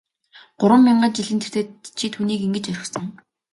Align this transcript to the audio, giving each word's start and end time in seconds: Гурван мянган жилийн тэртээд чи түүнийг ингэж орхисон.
Гурван 0.59 0.81
мянган 0.85 1.13
жилийн 1.17 1.41
тэртээд 1.41 1.69
чи 1.97 2.05
түүнийг 2.13 2.41
ингэж 2.47 2.65
орхисон. 2.71 3.05